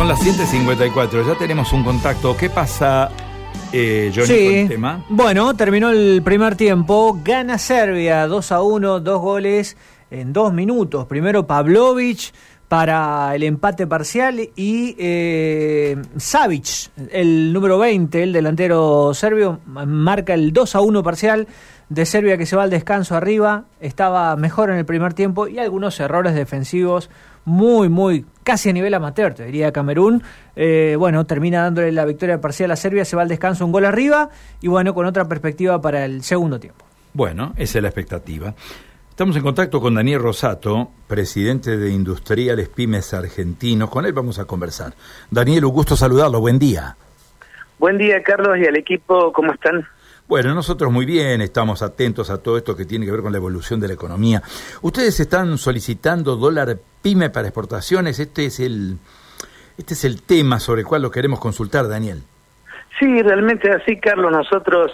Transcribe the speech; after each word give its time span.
Son 0.00 0.08
las 0.08 0.20
7.54, 0.20 1.26
ya 1.26 1.34
tenemos 1.34 1.74
un 1.74 1.84
contacto. 1.84 2.34
¿Qué 2.34 2.48
pasa, 2.48 3.10
eh, 3.70 4.10
Johnny, 4.14 4.26
Sí. 4.26 4.44
con 4.46 4.54
el 4.54 4.68
tema? 4.68 5.04
Bueno, 5.10 5.54
terminó 5.54 5.90
el 5.90 6.22
primer 6.24 6.56
tiempo. 6.56 7.20
Gana 7.22 7.58
Serbia 7.58 8.26
2 8.26 8.50
a 8.50 8.62
1, 8.62 9.00
dos 9.00 9.20
goles 9.20 9.76
en 10.10 10.32
dos 10.32 10.54
minutos. 10.54 11.04
Primero 11.04 11.46
Pavlovic 11.46 12.32
para 12.66 13.34
el 13.34 13.42
empate 13.42 13.86
parcial 13.86 14.40
y 14.56 14.96
eh, 14.98 16.00
Savic, 16.16 16.92
el 17.12 17.52
número 17.52 17.78
20, 17.78 18.22
el 18.22 18.32
delantero 18.32 19.12
serbio, 19.12 19.60
marca 19.66 20.32
el 20.32 20.54
2 20.54 20.76
a 20.76 20.80
1 20.80 21.02
parcial 21.02 21.46
de 21.90 22.06
Serbia 22.06 22.38
que 22.38 22.46
se 22.46 22.56
va 22.56 22.62
al 22.62 22.70
descanso 22.70 23.16
arriba. 23.16 23.64
Estaba 23.80 24.34
mejor 24.36 24.70
en 24.70 24.78
el 24.78 24.86
primer 24.86 25.12
tiempo 25.12 25.46
y 25.46 25.58
algunos 25.58 26.00
errores 26.00 26.34
defensivos 26.34 27.10
muy, 27.44 27.88
muy, 27.88 28.24
casi 28.50 28.68
a 28.68 28.72
nivel 28.72 28.92
amateur, 28.94 29.32
te 29.32 29.44
diría 29.44 29.70
Camerún. 29.70 30.24
Eh, 30.56 30.96
bueno, 30.98 31.24
termina 31.24 31.62
dándole 31.62 31.92
la 31.92 32.04
victoria 32.04 32.40
parcial 32.40 32.72
a 32.72 32.76
Serbia, 32.76 33.04
se 33.04 33.14
va 33.14 33.22
al 33.22 33.28
descanso 33.28 33.64
un 33.64 33.70
gol 33.70 33.84
arriba 33.84 34.28
y 34.60 34.66
bueno, 34.66 34.92
con 34.92 35.06
otra 35.06 35.28
perspectiva 35.28 35.80
para 35.80 36.04
el 36.04 36.24
segundo 36.24 36.58
tiempo. 36.58 36.84
Bueno, 37.12 37.52
esa 37.56 37.78
es 37.78 37.82
la 37.82 37.88
expectativa. 37.90 38.52
Estamos 39.08 39.36
en 39.36 39.44
contacto 39.44 39.80
con 39.80 39.94
Daniel 39.94 40.18
Rosato, 40.18 40.90
presidente 41.06 41.76
de 41.76 41.92
Industriales 41.92 42.68
Pymes 42.68 43.14
Argentinos. 43.14 43.88
Con 43.88 44.04
él 44.04 44.12
vamos 44.12 44.40
a 44.40 44.46
conversar. 44.46 44.94
Daniel, 45.30 45.66
un 45.66 45.72
gusto 45.72 45.94
saludarlo. 45.94 46.40
Buen 46.40 46.58
día. 46.58 46.96
Buen 47.78 47.98
día, 47.98 48.20
Carlos, 48.24 48.58
y 48.58 48.66
al 48.66 48.76
equipo, 48.76 49.32
¿cómo 49.32 49.52
están? 49.52 49.86
Bueno, 50.30 50.54
nosotros 50.54 50.92
muy 50.92 51.06
bien, 51.06 51.40
estamos 51.40 51.82
atentos 51.82 52.30
a 52.30 52.40
todo 52.40 52.56
esto 52.56 52.76
que 52.76 52.84
tiene 52.84 53.04
que 53.04 53.10
ver 53.10 53.20
con 53.20 53.32
la 53.32 53.38
evolución 53.38 53.80
de 53.80 53.88
la 53.88 53.94
economía. 53.94 54.40
Ustedes 54.80 55.18
están 55.18 55.58
solicitando 55.58 56.36
dólar 56.36 56.76
pyme 57.02 57.30
para 57.30 57.48
exportaciones. 57.48 58.20
Este 58.20 58.46
es 58.46 58.60
el, 58.60 58.98
este 59.76 59.94
es 59.94 60.04
el 60.04 60.22
tema 60.22 60.60
sobre 60.60 60.82
el 60.82 60.86
cual 60.86 61.02
lo 61.02 61.10
queremos 61.10 61.40
consultar, 61.40 61.88
Daniel. 61.88 62.22
Sí, 63.00 63.20
realmente 63.22 63.72
así, 63.72 63.98
Carlos, 63.98 64.30
nosotros 64.30 64.92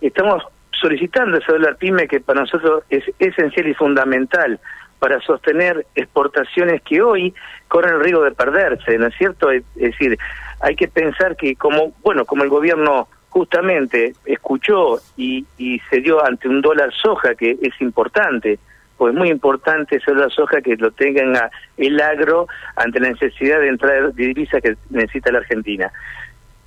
estamos 0.00 0.44
solicitando 0.70 1.38
ese 1.38 1.50
dólar 1.50 1.78
pyme 1.78 2.06
que 2.06 2.20
para 2.20 2.42
nosotros 2.42 2.84
es 2.88 3.02
esencial 3.18 3.66
y 3.66 3.74
fundamental 3.74 4.60
para 5.00 5.20
sostener 5.22 5.84
exportaciones 5.96 6.80
que 6.82 7.02
hoy 7.02 7.34
corren 7.66 7.94
el 7.94 8.04
riesgo 8.04 8.22
de 8.22 8.30
perderse, 8.30 8.96
¿no 8.98 9.08
es 9.08 9.16
cierto? 9.18 9.50
Es, 9.50 9.64
decir, 9.74 10.16
hay 10.60 10.76
que 10.76 10.86
pensar 10.86 11.34
que 11.34 11.56
como, 11.56 11.92
bueno, 12.04 12.24
como 12.24 12.44
el 12.44 12.50
gobierno 12.50 13.08
justamente 13.36 14.14
escuchó 14.24 14.98
y, 15.14 15.44
y 15.58 15.78
se 15.90 16.00
dio 16.00 16.24
ante 16.24 16.48
un 16.48 16.62
dólar 16.62 16.90
soja 16.94 17.34
que 17.34 17.54
es 17.60 17.78
importante, 17.82 18.58
pues 18.96 19.12
muy 19.12 19.28
importante 19.28 19.96
ese 19.96 20.10
dólar 20.10 20.32
soja 20.32 20.62
que 20.62 20.74
lo 20.76 20.90
tenga 20.90 21.50
el 21.76 22.00
agro 22.00 22.46
ante 22.76 22.98
la 22.98 23.10
necesidad 23.10 23.60
de 23.60 23.68
entrar 23.68 24.14
de 24.14 24.26
divisa 24.28 24.58
que 24.62 24.78
necesita 24.88 25.30
la 25.32 25.40
Argentina. 25.40 25.92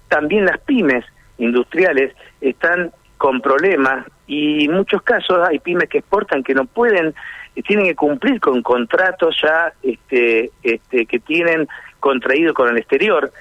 También 0.09 0.45
las 0.45 0.59
pymes 0.59 1.03
industriales 1.39 2.13
están 2.39 2.91
con 3.17 3.41
problemas 3.41 4.05
y 4.27 4.65
en 4.65 4.73
muchos 4.73 5.01
casos 5.01 5.39
hay 5.49 5.57
pymes 5.57 5.89
que 5.89 5.97
exportan 5.97 6.43
que 6.43 6.53
no 6.53 6.65
pueden, 6.65 7.15
eh, 7.55 7.63
tienen 7.63 7.87
que 7.87 7.95
cumplir 7.95 8.39
con 8.39 8.61
contratos 8.61 9.35
ya 9.41 9.73
este, 9.81 10.51
este, 10.61 11.07
que 11.07 11.17
tienen 11.17 11.67
contraído 11.99 12.53
con 12.53 12.69
el 12.69 12.77
exterior. 12.77 13.31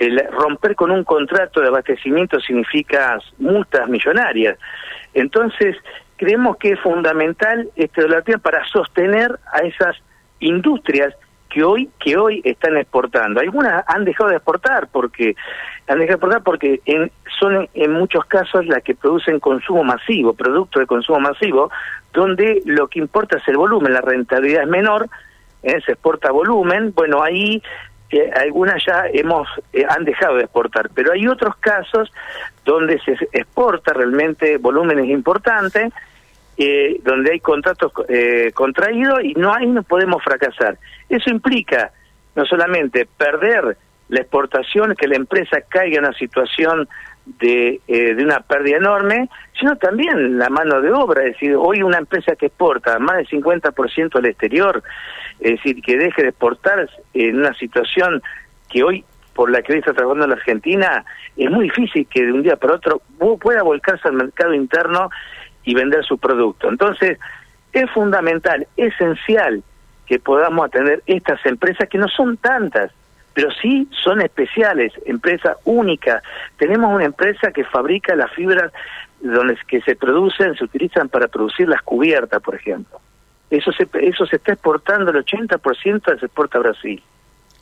El 0.00 0.18
romper 0.32 0.74
con 0.74 0.90
un 0.90 1.04
contrato 1.04 1.60
de 1.60 1.68
abastecimiento 1.68 2.40
significa 2.40 3.18
multas 3.38 3.86
millonarias. 3.86 4.58
Entonces, 5.12 5.76
creemos 6.16 6.56
que 6.56 6.72
es 6.72 6.80
fundamental 6.80 7.68
este 7.76 8.00
dólar 8.02 8.24
para 8.40 8.66
sostener 8.66 9.38
a 9.52 9.58
esas 9.58 9.94
industrias 10.40 11.14
que 11.50 11.62
hoy 11.62 11.90
que 11.98 12.16
hoy 12.16 12.40
están 12.44 12.78
exportando. 12.78 13.40
Algunas 13.40 13.84
han 13.86 14.04
dejado 14.06 14.30
de 14.30 14.36
exportar 14.36 14.88
porque 14.90 15.36
han 15.86 15.98
dejado 15.98 16.06
de 16.06 16.14
exportar 16.14 16.42
porque 16.44 16.80
en, 16.86 17.12
son 17.38 17.68
en 17.74 17.92
muchos 17.92 18.24
casos 18.24 18.64
las 18.66 18.82
que 18.82 18.94
producen 18.94 19.38
consumo 19.38 19.84
masivo, 19.84 20.32
productos 20.32 20.80
de 20.80 20.86
consumo 20.86 21.20
masivo, 21.20 21.70
donde 22.14 22.62
lo 22.64 22.88
que 22.88 23.00
importa 23.00 23.36
es 23.36 23.46
el 23.48 23.58
volumen, 23.58 23.92
la 23.92 24.00
rentabilidad 24.00 24.62
es 24.62 24.68
menor, 24.68 25.10
eh, 25.62 25.80
se 25.84 25.92
exporta 25.92 26.30
volumen. 26.30 26.94
Bueno, 26.94 27.22
ahí 27.22 27.62
eh, 28.10 28.30
algunas 28.34 28.84
ya 28.84 29.04
hemos 29.12 29.48
eh, 29.72 29.84
han 29.88 30.04
dejado 30.04 30.36
de 30.36 30.44
exportar, 30.44 30.90
pero 30.94 31.12
hay 31.12 31.26
otros 31.26 31.56
casos 31.56 32.12
donde 32.64 32.98
se 33.00 33.12
exporta 33.32 33.92
realmente 33.92 34.58
volúmenes 34.58 35.06
importantes 35.06 35.92
eh, 36.62 37.00
donde 37.02 37.32
hay 37.32 37.40
contratos 37.40 37.90
eh, 38.08 38.50
contraídos 38.52 39.24
y 39.24 39.32
no 39.32 39.54
ahí 39.54 39.66
no 39.66 39.82
podemos 39.82 40.22
fracasar. 40.22 40.76
Eso 41.08 41.30
implica 41.30 41.90
no 42.34 42.44
solamente 42.44 43.08
perder 43.16 43.78
la 44.10 44.20
exportación, 44.20 44.94
que 44.94 45.08
la 45.08 45.16
empresa 45.16 45.62
caiga 45.66 45.96
en 45.96 46.04
una 46.04 46.12
situación 46.12 46.86
de, 47.38 47.80
eh, 47.86 48.14
de 48.14 48.24
una 48.24 48.40
pérdida 48.40 48.78
enorme, 48.78 49.28
sino 49.58 49.76
también 49.76 50.38
la 50.38 50.48
mano 50.48 50.80
de 50.80 50.92
obra. 50.92 51.24
Es 51.24 51.32
decir, 51.34 51.54
hoy 51.56 51.82
una 51.82 51.98
empresa 51.98 52.34
que 52.36 52.46
exporta 52.46 52.98
más 52.98 53.16
del 53.18 53.28
50% 53.28 54.16
al 54.16 54.26
exterior, 54.26 54.82
es 55.38 55.52
decir, 55.52 55.82
que 55.82 55.96
deje 55.96 56.22
de 56.22 56.28
exportar 56.28 56.88
en 57.14 57.38
una 57.38 57.54
situación 57.54 58.22
que 58.68 58.82
hoy 58.82 59.04
por 59.34 59.50
la 59.50 59.62
que 59.62 59.78
está 59.78 59.92
trabajando 59.92 60.26
la 60.26 60.34
Argentina, 60.34 61.04
es 61.36 61.50
muy 61.50 61.64
difícil 61.64 62.06
que 62.08 62.26
de 62.26 62.32
un 62.32 62.42
día 62.42 62.56
para 62.56 62.74
otro 62.74 63.00
pueda 63.40 63.62
volcarse 63.62 64.08
al 64.08 64.14
mercado 64.14 64.52
interno 64.52 65.08
y 65.64 65.74
vender 65.74 66.04
su 66.04 66.18
producto. 66.18 66.68
Entonces, 66.68 67.18
es 67.72 67.90
fundamental, 67.92 68.66
esencial 68.76 69.62
que 70.06 70.18
podamos 70.18 70.66
atender 70.66 71.02
estas 71.06 71.44
empresas 71.46 71.88
que 71.88 71.98
no 71.98 72.08
son 72.08 72.36
tantas, 72.36 72.92
pero 73.34 73.50
sí 73.52 73.88
son 74.02 74.20
especiales, 74.20 74.92
empresas 75.06 75.56
únicas. 75.64 76.22
Tenemos 76.56 76.92
una 76.94 77.04
empresa 77.04 77.52
que 77.52 77.64
fabrica 77.64 78.14
las 78.14 78.30
fibras 78.32 78.72
donde 79.20 79.56
que 79.68 79.80
se 79.82 79.96
producen, 79.96 80.54
se 80.56 80.64
utilizan 80.64 81.08
para 81.08 81.28
producir 81.28 81.68
las 81.68 81.82
cubiertas, 81.82 82.42
por 82.42 82.54
ejemplo. 82.54 83.00
Eso 83.50 83.72
se, 83.72 83.88
eso 84.00 84.26
se 84.26 84.36
está 84.36 84.52
exportando, 84.52 85.10
el 85.10 85.24
80% 85.24 86.18
se 86.18 86.26
exporta 86.26 86.58
a 86.58 86.62
Brasil. 86.62 87.02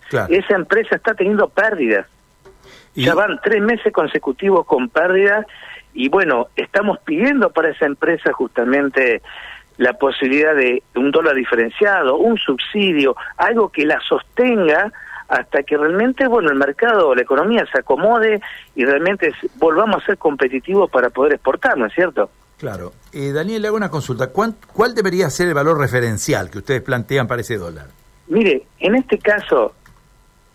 Claro. 0.09 0.33
Esa 0.33 0.55
empresa 0.55 0.97
está 0.97 1.15
teniendo 1.15 1.49
pérdidas. 1.49 2.07
Y- 2.95 3.05
Ya 3.05 3.15
van 3.15 3.41
tres 3.43 3.61
meses 3.63 3.93
consecutivos 3.93 4.67
con 4.67 4.89
pérdidas 4.89 5.47
y 5.95 6.09
bueno, 6.09 6.49
estamos 6.57 6.99
pidiendo 7.01 7.51
para 7.51 7.71
esa 7.71 7.87
empresa 7.87 8.33
justamente 8.33 9.21
la 9.79 9.93
posibilidad 9.95 10.55
de 10.55 10.83
un 10.97 11.11
dólar 11.11 11.35
diferenciado, 11.35 12.17
un 12.17 12.37
subsidio, 12.39 13.17
algo 13.37 13.71
que 13.71 13.87
la 13.87 14.01
sostenga 14.01 14.93
hasta 15.29 15.63
que 15.63 15.77
realmente, 15.77 16.27
bueno, 16.27 16.49
el 16.51 16.57
mercado, 16.57 17.15
la 17.15 17.23
economía 17.23 17.65
se 17.71 17.79
acomode 17.81 18.41
y 18.75 18.85
realmente 18.85 19.33
volvamos 19.57 20.03
a 20.03 20.07
ser 20.07 20.19
competitivos 20.19 20.91
para 20.91 21.11
poder 21.11 21.35
exportar, 21.35 21.77
¿no 21.77 21.87
es 21.87 21.93
cierto? 21.95 22.31
Claro. 22.57 22.93
Eh, 23.13 23.31
Daniel, 23.33 23.63
le 23.63 23.69
hago 23.69 23.77
una 23.77 23.91
consulta. 23.91 24.29
¿Cuán- 24.33 24.57
¿Cuál 24.73 24.95
debería 24.95 25.31
ser 25.31 25.49
el 25.49 25.55
valor 25.55 25.79
referencial 25.79 26.51
que 26.51 26.59
ustedes 26.59 26.83
plantean 26.83 27.27
para 27.29 27.43
ese 27.43 27.57
dólar? 27.57 27.87
Mire, 28.27 28.63
en 28.81 28.95
este 28.97 29.19
caso, 29.19 29.75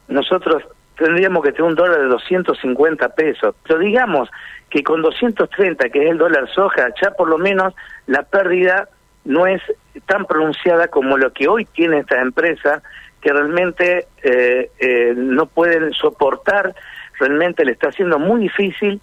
nosotros 0.08 0.64
tendríamos 0.98 1.44
que 1.44 1.52
tener 1.52 1.64
un 1.70 1.76
dólar 1.76 2.00
de 2.02 2.08
250 2.08 3.10
pesos, 3.10 3.56
pero 3.66 3.80
digamos 3.80 4.30
que 4.70 4.84
con 4.84 5.02
230, 5.02 5.90
que 5.90 6.04
es 6.06 6.12
el 6.12 6.18
dólar 6.18 6.48
soja, 6.54 6.88
ya 7.02 7.12
por 7.12 7.30
lo 7.30 7.38
menos 7.38 7.74
la 8.08 8.24
pérdida 8.24 8.90
no 9.26 9.48
es 9.48 9.62
tan 10.06 10.26
pronunciada 10.26 10.88
como 10.90 11.18
lo 11.18 11.32
que 11.32 11.48
hoy 11.48 11.66
tiene 11.66 12.00
esta 12.00 12.20
empresa, 12.22 12.82
que 13.24 13.32
realmente 13.32 14.08
eh, 14.22 14.70
eh, 14.78 15.14
no 15.16 15.46
pueden 15.46 15.94
soportar, 15.94 16.76
realmente 17.18 17.64
le 17.64 17.72
está 17.72 17.88
haciendo 17.88 18.20
muy 18.20 18.42
difícil 18.42 19.02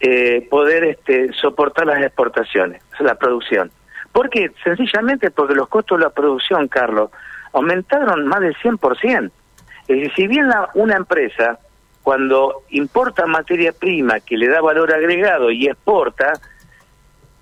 eh, 0.00 0.46
poder 0.50 0.84
este, 0.84 1.32
soportar 1.32 1.86
las 1.86 2.02
exportaciones, 2.02 2.82
la 3.00 3.14
producción. 3.14 3.70
¿Por 4.12 4.28
qué? 4.28 4.50
Sencillamente 4.62 5.30
porque 5.30 5.54
los 5.54 5.68
costos 5.68 5.98
de 5.98 6.04
la 6.04 6.10
producción, 6.10 6.68
Carlos, 6.68 7.10
aumentaron 7.54 8.26
más 8.26 8.40
del 8.40 8.54
100%. 8.56 9.30
Es 9.88 9.88
decir, 9.88 10.12
si 10.14 10.26
bien 10.26 10.50
una 10.74 10.96
empresa, 10.96 11.58
cuando 12.02 12.64
importa 12.68 13.24
materia 13.24 13.72
prima 13.72 14.20
que 14.20 14.36
le 14.36 14.48
da 14.48 14.60
valor 14.60 14.92
agregado 14.92 15.50
y 15.50 15.68
exporta, 15.68 16.34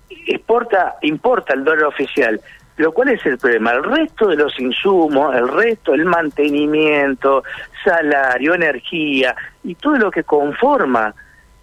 exporta, 0.09 0.95
importa 1.01 1.53
el 1.53 1.65
dólar 1.65 1.87
oficial. 1.87 2.39
Pero 2.75 2.91
¿cuál 2.91 3.09
es 3.09 3.25
el 3.25 3.37
problema? 3.37 3.71
El 3.71 3.83
resto 3.83 4.27
de 4.27 4.35
los 4.35 4.59
insumos, 4.59 5.35
el 5.35 5.47
resto, 5.47 5.93
el 5.93 6.05
mantenimiento, 6.05 7.43
salario, 7.83 8.55
energía 8.55 9.35
y 9.63 9.75
todo 9.75 9.95
lo 9.97 10.11
que 10.11 10.23
conforma 10.23 11.13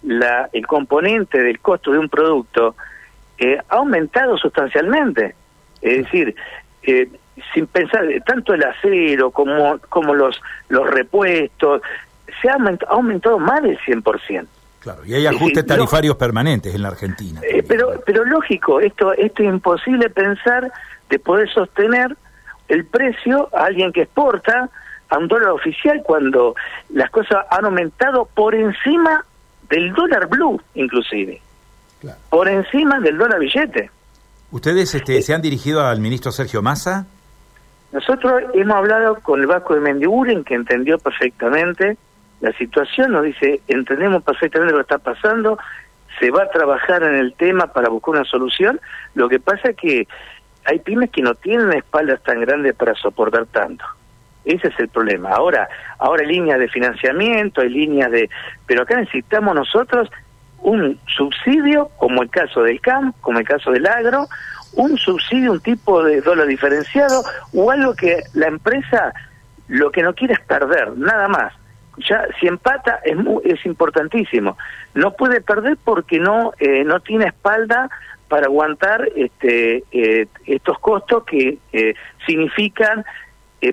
la, 0.03 0.49
el 0.53 0.65
componente 0.65 1.41
del 1.41 1.59
costo 1.59 1.91
de 1.91 1.99
un 1.99 2.09
producto 2.09 2.75
eh, 3.37 3.57
ha 3.69 3.75
aumentado 3.75 4.37
sustancialmente. 4.37 5.35
Es 5.81 6.05
decir, 6.05 6.35
eh, 6.83 7.09
sin 7.53 7.67
pensar, 7.67 8.05
tanto 8.25 8.53
el 8.53 8.63
acero 8.63 9.31
como, 9.31 9.79
como 9.89 10.13
los, 10.13 10.41
los 10.69 10.89
repuestos, 10.89 11.81
se 12.41 12.49
ha 12.49 12.53
aumentado, 12.53 12.91
ha 12.91 12.95
aumentado 12.95 13.39
más 13.39 13.61
del 13.63 13.77
100%. 13.79 14.47
Claro, 14.81 15.05
y 15.05 15.13
hay 15.13 15.27
ajustes 15.27 15.61
sí, 15.61 15.67
tarifarios 15.67 16.15
permanentes 16.17 16.73
en 16.73 16.81
la 16.81 16.89
Argentina. 16.89 17.39
Eh, 17.43 17.63
pero, 17.67 18.01
pero 18.03 18.25
lógico, 18.25 18.79
esto, 18.79 19.13
esto 19.13 19.43
es 19.43 19.49
imposible 19.49 20.09
pensar 20.09 20.71
de 21.07 21.19
poder 21.19 21.47
sostener 21.53 22.17
el 22.67 22.85
precio 22.85 23.47
a 23.53 23.65
alguien 23.65 23.93
que 23.93 24.03
exporta 24.03 24.69
a 25.09 25.17
un 25.19 25.27
dólar 25.27 25.51
oficial 25.51 26.01
cuando 26.03 26.55
las 26.89 27.11
cosas 27.11 27.45
han 27.51 27.65
aumentado 27.65 28.25
por 28.33 28.55
encima 28.55 29.23
del 29.69 29.93
dólar 29.93 30.27
blue, 30.27 30.59
inclusive. 30.73 31.41
Por 32.29 32.47
encima 32.47 32.99
del 32.99 33.17
dólar 33.17 33.39
billete. 33.39 33.91
¿Ustedes 34.49 34.95
este, 34.95 35.21
se 35.21 35.33
han 35.35 35.41
dirigido 35.41 35.85
al 35.85 35.99
ministro 35.99 36.31
Sergio 36.31 36.63
Massa? 36.63 37.05
Nosotros 37.91 38.41
hemos 38.53 38.75
hablado 38.75 39.19
con 39.21 39.41
el 39.41 39.47
Vasco 39.47 39.75
de 39.75 39.81
Mendiguren, 39.81 40.43
que 40.43 40.55
entendió 40.55 40.97
perfectamente 40.97 41.97
la 42.41 42.51
situación, 42.53 43.11
nos 43.11 43.23
dice, 43.23 43.61
entendemos 43.67 44.23
perfectamente 44.23 44.73
lo 44.73 44.79
que 44.79 44.93
está 44.93 44.97
pasando, 44.97 45.57
se 46.19 46.31
va 46.31 46.43
a 46.43 46.49
trabajar 46.49 47.03
en 47.03 47.15
el 47.15 47.33
tema 47.33 47.67
para 47.67 47.89
buscar 47.89 48.15
una 48.15 48.25
solución, 48.25 48.81
lo 49.13 49.29
que 49.29 49.39
pasa 49.39 49.69
es 49.69 49.77
que 49.77 50.07
hay 50.65 50.79
pymes 50.79 51.09
que 51.09 51.21
no 51.21 51.35
tienen 51.35 51.73
espaldas 51.73 52.21
tan 52.23 52.41
grandes 52.41 52.75
para 52.75 52.93
soportar 52.95 53.45
tanto. 53.47 53.85
Ese 54.43 54.67
es 54.67 54.79
el 54.79 54.89
problema. 54.89 55.29
Ahora, 55.29 55.69
ahora 55.99 56.23
hay 56.23 56.29
líneas 56.29 56.59
de 56.59 56.67
financiamiento, 56.67 57.61
hay 57.61 57.69
líneas 57.69 58.11
de... 58.11 58.29
Pero 58.65 58.83
acá 58.83 58.97
necesitamos 58.97 59.55
nosotros 59.55 60.09
un 60.59 60.99
subsidio, 61.15 61.89
como 61.97 62.21
el 62.23 62.29
caso 62.29 62.63
del 62.63 62.81
CAM, 62.81 63.13
como 63.21 63.39
el 63.39 63.47
caso 63.47 63.71
del 63.71 63.85
agro, 63.87 64.27
un 64.73 64.97
subsidio, 64.97 65.51
un 65.51 65.59
tipo 65.59 66.03
de 66.03 66.21
dólar 66.21 66.47
diferenciado 66.47 67.23
o 67.53 67.71
algo 67.71 67.95
que 67.95 68.23
la 68.33 68.47
empresa 68.47 69.13
lo 69.67 69.91
que 69.91 70.03
no 70.03 70.13
quiere 70.13 70.33
es 70.33 70.41
perder, 70.41 70.97
nada 70.97 71.27
más. 71.27 71.53
Ya 71.97 72.25
si 72.39 72.47
empata 72.47 72.99
es 73.03 73.17
es 73.43 73.65
importantísimo. 73.65 74.57
No 74.93 75.11
puede 75.13 75.41
perder 75.41 75.77
porque 75.83 76.19
no 76.19 76.53
eh, 76.59 76.83
no 76.83 76.99
tiene 76.99 77.25
espalda 77.25 77.89
para 78.27 78.45
aguantar 78.45 79.09
este 79.15 79.83
eh, 79.91 80.27
estos 80.45 80.79
costos 80.79 81.23
que 81.25 81.57
eh, 81.73 81.95
significan 82.25 83.03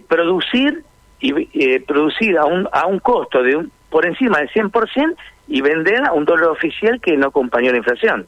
producir 0.07 0.85
y 1.21 1.79
producir 1.81 2.37
a 2.39 2.45
un 2.45 2.69
a 2.73 2.87
un 2.87 2.99
costo 2.99 3.43
de 3.43 3.57
un, 3.57 3.73
por 3.89 4.05
encima 4.05 4.39
del 4.39 4.51
100% 4.51 5.17
y 5.49 5.63
vender 5.63 6.05
a 6.05 6.13
un 6.13 6.25
dólar 6.25 6.51
oficial 6.51 7.01
que 7.01 7.17
no 7.17 7.29
acompañó 7.29 7.71
la 7.73 7.79
inflación. 7.79 8.27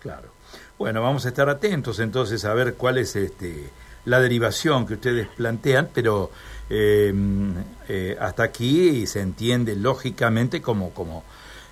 Claro. 0.00 0.28
Bueno, 0.78 1.02
vamos 1.02 1.24
a 1.26 1.28
estar 1.28 1.48
atentos 1.48 2.00
entonces 2.00 2.44
a 2.44 2.54
ver 2.54 2.74
cuál 2.74 2.98
es 2.98 3.14
este 3.16 3.70
la 4.04 4.20
derivación 4.20 4.86
que 4.86 4.94
ustedes 4.94 5.28
plantean, 5.28 5.88
pero 5.92 6.30
em, 6.70 7.54
eh, 7.88 8.16
hasta 8.20 8.44
aquí 8.44 9.06
se 9.06 9.20
entiende 9.20 9.76
lógicamente 9.76 10.60
como, 10.60 10.90
como 10.90 11.24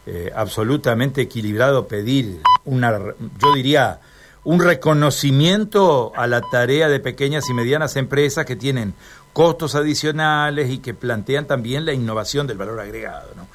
eh, 0.06 0.32
absolutamente 0.34 1.22
equilibrado 1.22 1.86
pedir 1.86 2.40
una, 2.64 2.98
yo 3.38 3.54
diría, 3.54 4.00
un 4.44 4.60
reconocimiento 4.60 6.12
a 6.16 6.26
la 6.26 6.40
tarea 6.40 6.88
de 6.88 7.00
pequeñas 7.00 7.48
y 7.48 7.54
medianas 7.54 7.96
empresas 7.96 8.44
que 8.44 8.56
tienen 8.56 8.94
costos 9.32 9.74
adicionales 9.74 10.70
y 10.70 10.78
que 10.78 10.94
plantean 10.94 11.46
también 11.46 11.86
la 11.86 11.92
innovación 11.92 12.46
del 12.46 12.58
valor 12.58 12.80
agregado. 12.80 13.30
¿no? 13.36 13.46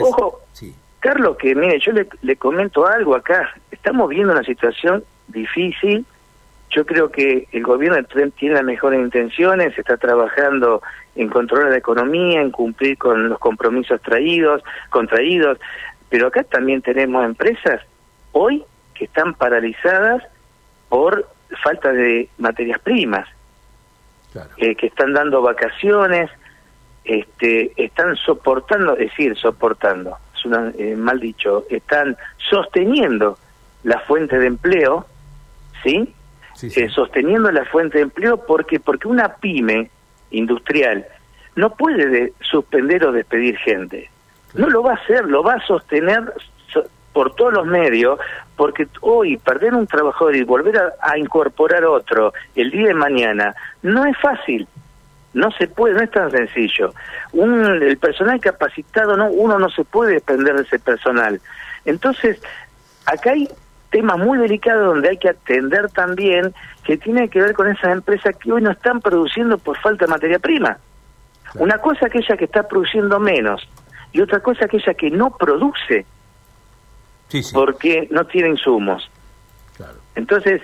ojo, 0.00 0.40
Carlos, 1.00 1.36
que 1.38 1.54
mire, 1.54 1.78
yo 1.80 1.92
le, 1.92 2.08
le 2.22 2.36
comento 2.36 2.86
algo 2.86 3.14
acá. 3.14 3.54
Estamos 3.70 4.08
viendo 4.08 4.32
una 4.32 4.42
situación 4.42 5.04
difícil. 5.28 6.04
Yo 6.70 6.84
creo 6.84 7.10
que 7.10 7.48
el 7.52 7.62
gobierno 7.62 7.96
tiene 8.36 8.56
las 8.56 8.64
mejores 8.64 9.00
intenciones, 9.00 9.76
está 9.78 9.96
trabajando 9.96 10.82
en 11.16 11.28
controlar 11.28 11.70
la 11.70 11.78
economía, 11.78 12.40
en 12.40 12.50
cumplir 12.50 12.98
con 12.98 13.28
los 13.28 13.38
compromisos 13.38 14.00
traídos, 14.02 14.62
contraídos, 14.90 15.58
pero 16.08 16.28
acá 16.28 16.44
también 16.44 16.82
tenemos 16.82 17.24
empresas 17.24 17.80
hoy 18.32 18.64
que 18.94 19.04
están 19.04 19.34
paralizadas 19.34 20.22
por 20.88 21.28
falta 21.62 21.92
de 21.92 22.28
materias 22.38 22.80
primas, 22.80 23.26
eh, 24.58 24.74
que 24.74 24.86
están 24.86 25.14
dando 25.14 25.40
vacaciones, 25.42 26.30
este, 27.04 27.72
están 27.76 28.16
soportando, 28.16 28.92
es 28.92 29.10
decir, 29.10 29.36
soportando, 29.36 30.18
es 30.36 30.44
una, 30.44 30.70
eh, 30.76 30.94
mal 30.94 31.18
dicho, 31.18 31.64
están 31.70 32.16
sosteniendo 32.50 33.38
la 33.82 33.98
fuente 34.00 34.38
de 34.38 34.46
empleo, 34.46 35.06
¿sí? 35.82 36.14
Eh, 36.62 36.88
sosteniendo 36.88 37.52
la 37.52 37.64
fuente 37.66 37.98
de 37.98 38.04
empleo 38.04 38.44
porque 38.44 38.80
porque 38.80 39.06
una 39.06 39.34
pyme 39.36 39.90
industrial 40.30 41.06
no 41.54 41.70
puede 41.70 42.32
suspender 42.40 43.04
o 43.04 43.12
despedir 43.12 43.56
gente. 43.58 44.10
No 44.54 44.68
lo 44.68 44.82
va 44.82 44.92
a 44.92 44.96
hacer, 44.96 45.24
lo 45.24 45.42
va 45.42 45.54
a 45.54 45.66
sostener 45.66 46.32
por 47.12 47.34
todos 47.34 47.52
los 47.52 47.66
medios, 47.66 48.18
porque 48.54 48.86
hoy 49.00 49.38
perder 49.38 49.74
un 49.74 49.88
trabajador 49.88 50.36
y 50.36 50.44
volver 50.44 50.80
a, 51.00 51.18
incorporar 51.18 51.84
otro 51.84 52.32
el 52.54 52.70
día 52.70 52.88
de 52.88 52.94
mañana 52.94 53.56
no 53.82 54.06
es 54.06 54.16
fácil. 54.18 54.68
No 55.34 55.50
se 55.52 55.66
puede, 55.66 55.94
no 55.94 56.02
es 56.02 56.10
tan 56.10 56.30
sencillo. 56.30 56.94
Un, 57.32 57.82
el 57.82 57.98
personal 57.98 58.40
capacitado, 58.40 59.16
no, 59.16 59.30
uno 59.30 59.58
no 59.58 59.68
se 59.68 59.84
puede 59.84 60.14
depender 60.14 60.54
de 60.54 60.62
ese 60.62 60.78
personal. 60.78 61.40
Entonces, 61.84 62.40
acá 63.04 63.32
hay 63.32 63.48
temas 63.90 64.18
muy 64.18 64.38
delicados 64.38 64.86
donde 64.86 65.10
hay 65.10 65.16
que 65.16 65.30
atender 65.30 65.90
también 65.90 66.54
que 66.84 66.96
tiene 66.96 67.28
que 67.28 67.40
ver 67.40 67.54
con 67.54 67.68
esas 67.68 67.92
empresas 67.92 68.36
que 68.36 68.52
hoy 68.52 68.62
no 68.62 68.70
están 68.70 69.00
produciendo 69.00 69.58
por 69.58 69.78
falta 69.78 70.06
de 70.06 70.10
materia 70.10 70.38
prima. 70.38 70.78
Una 71.54 71.78
cosa 71.78 72.06
aquella 72.06 72.36
que 72.36 72.44
está 72.44 72.68
produciendo 72.68 73.18
menos 73.18 73.66
y 74.12 74.20
otra 74.20 74.40
cosa 74.40 74.66
aquella 74.66 74.94
que 74.94 75.10
no 75.10 75.36
produce 75.36 76.06
porque 77.52 78.08
no 78.10 78.24
tiene 78.26 78.50
insumos. 78.50 79.10
Entonces, 80.14 80.62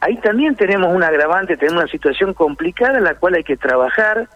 ahí 0.00 0.16
también 0.16 0.56
tenemos 0.56 0.92
un 0.92 1.02
agravante, 1.02 1.56
tenemos 1.56 1.84
una 1.84 1.90
situación 1.90 2.34
complicada 2.34 2.98
en 2.98 3.04
la 3.04 3.14
cual 3.14 3.34
hay 3.34 3.44
que 3.44 3.56
trabajar, 3.56 4.28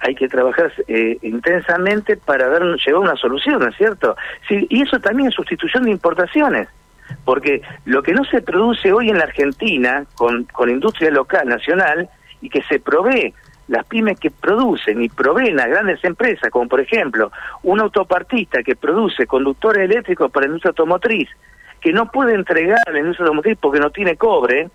hay 0.00 0.14
que 0.14 0.28
trabajar 0.28 0.72
eh, 0.86 1.18
intensamente 1.22 2.16
para 2.16 2.48
dar, 2.48 2.62
llevar 2.62 3.02
una 3.02 3.16
solución, 3.16 3.60
¿no 3.60 3.68
es 3.68 3.76
cierto? 3.76 4.16
Sí, 4.48 4.66
y 4.70 4.82
eso 4.82 5.00
también 5.00 5.28
es 5.28 5.34
sustitución 5.34 5.84
de 5.84 5.90
importaciones, 5.90 6.68
porque 7.28 7.60
lo 7.84 8.02
que 8.02 8.14
no 8.14 8.24
se 8.24 8.40
produce 8.40 8.90
hoy 8.90 9.10
en 9.10 9.18
la 9.18 9.24
Argentina 9.24 10.06
con, 10.14 10.44
con 10.44 10.70
industria 10.70 11.10
local, 11.10 11.46
nacional, 11.46 12.08
y 12.40 12.48
que 12.48 12.62
se 12.62 12.80
provee 12.80 13.34
las 13.66 13.84
pymes 13.84 14.18
que 14.18 14.30
producen 14.30 15.02
y 15.02 15.10
proveen 15.10 15.60
a 15.60 15.66
grandes 15.66 16.02
empresas, 16.04 16.50
como 16.50 16.66
por 16.68 16.80
ejemplo 16.80 17.30
un 17.64 17.80
autopartista 17.80 18.62
que 18.62 18.76
produce 18.76 19.26
conductores 19.26 19.90
eléctricos 19.90 20.30
para 20.30 20.46
la 20.46 20.52
industria 20.52 20.70
automotriz, 20.70 21.28
que 21.82 21.92
no 21.92 22.10
puede 22.10 22.32
entregar 22.32 22.78
a 22.86 22.92
la 22.92 23.00
industria 23.00 23.26
automotriz 23.26 23.58
porque 23.60 23.80
no 23.80 23.90
tiene 23.90 24.16
cobre, 24.16 24.70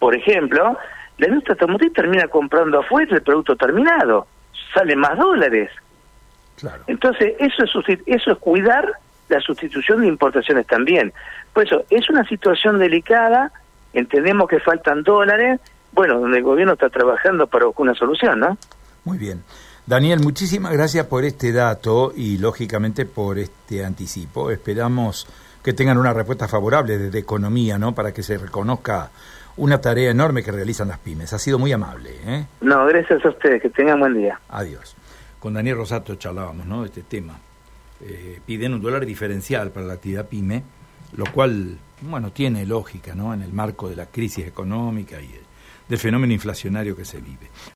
por 0.00 0.16
ejemplo, 0.16 0.76
la 1.18 1.28
industria 1.28 1.52
automotriz 1.52 1.92
termina 1.92 2.26
comprando 2.26 2.80
afuera 2.80 3.14
el 3.14 3.22
producto 3.22 3.54
terminado, 3.54 4.26
sale 4.74 4.96
más 4.96 5.16
dólares. 5.16 5.70
Entonces, 6.88 7.34
eso 7.38 7.62
es, 7.86 8.00
eso 8.06 8.32
es 8.32 8.38
cuidar 8.38 8.98
la 9.32 9.40
sustitución 9.40 10.02
de 10.02 10.08
importaciones 10.08 10.66
también. 10.66 11.12
Por 11.52 11.66
eso, 11.66 11.84
es 11.90 12.08
una 12.10 12.26
situación 12.28 12.78
delicada, 12.78 13.52
entendemos 13.92 14.48
que 14.48 14.60
faltan 14.60 15.02
dólares, 15.02 15.60
bueno, 15.92 16.20
donde 16.20 16.38
el 16.38 16.44
gobierno 16.44 16.74
está 16.74 16.88
trabajando 16.88 17.46
para 17.46 17.66
buscar 17.66 17.82
una 17.82 17.94
solución, 17.94 18.40
¿no? 18.40 18.56
Muy 19.04 19.18
bien. 19.18 19.42
Daniel, 19.84 20.20
muchísimas 20.20 20.72
gracias 20.72 21.06
por 21.06 21.24
este 21.24 21.52
dato 21.52 22.12
y 22.14 22.38
lógicamente 22.38 23.04
por 23.04 23.38
este 23.38 23.84
anticipo. 23.84 24.50
Esperamos 24.50 25.26
que 25.62 25.72
tengan 25.72 25.98
una 25.98 26.12
respuesta 26.12 26.46
favorable 26.46 26.98
desde 26.98 27.18
economía, 27.18 27.78
¿no? 27.78 27.94
Para 27.94 28.12
que 28.12 28.22
se 28.22 28.38
reconozca 28.38 29.10
una 29.56 29.80
tarea 29.80 30.10
enorme 30.10 30.42
que 30.42 30.52
realizan 30.52 30.88
las 30.88 30.98
pymes. 30.98 31.32
Ha 31.32 31.38
sido 31.38 31.58
muy 31.58 31.72
amable. 31.72 32.10
¿eh? 32.24 32.46
No, 32.60 32.86
gracias 32.86 33.24
a 33.24 33.28
ustedes. 33.28 33.60
Que 33.60 33.70
tengan 33.70 34.00
buen 34.00 34.14
día. 34.14 34.40
Adiós. 34.48 34.96
Con 35.38 35.54
Daniel 35.54 35.76
Rosato 35.76 36.14
charlábamos, 36.14 36.66
¿no? 36.66 36.82
De 36.82 36.88
este 36.88 37.02
tema. 37.02 37.34
Eh, 38.04 38.40
piden 38.44 38.74
un 38.74 38.80
dólar 38.80 39.06
diferencial 39.06 39.70
para 39.70 39.86
la 39.86 39.94
actividad 39.94 40.28
pyme, 40.28 40.62
lo 41.16 41.24
cual, 41.32 41.78
bueno, 42.00 42.32
tiene 42.32 42.66
lógica, 42.66 43.14
¿no? 43.14 43.32
En 43.32 43.42
el 43.42 43.52
marco 43.52 43.88
de 43.88 43.96
la 43.96 44.06
crisis 44.06 44.46
económica 44.46 45.20
y 45.20 45.30
del 45.88 45.98
fenómeno 45.98 46.32
inflacionario 46.32 46.96
que 46.96 47.04
se 47.04 47.20
vive. 47.20 47.48